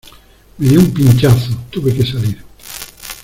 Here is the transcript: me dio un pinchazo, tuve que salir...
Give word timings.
me 0.57 0.67
dio 0.67 0.79
un 0.79 0.91
pinchazo, 0.91 1.55
tuve 1.69 1.93
que 1.93 2.03
salir... 2.03 2.43